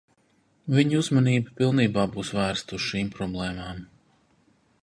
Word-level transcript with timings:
Viņu 0.77 1.01
uzmanība 1.03 1.53
pilnībā 1.59 2.07
būs 2.17 2.33
vērsta 2.39 2.77
uz 2.79 2.87
šīm 2.89 3.15
problēmām. 3.19 3.89